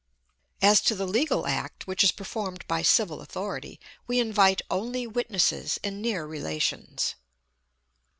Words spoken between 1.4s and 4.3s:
act, which is performed by civil authority, we